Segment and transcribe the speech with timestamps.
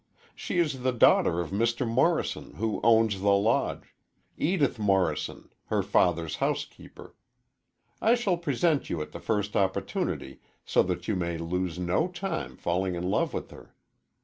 [0.33, 1.87] She is the daughter of Mr.
[1.87, 3.93] Morrison, who owns the Lodge
[4.35, 7.13] Edith Morrison her father's housekeeper.
[8.01, 12.57] I shall present you at the first opportunity so that you may lose no time
[12.57, 13.75] falling in love with her.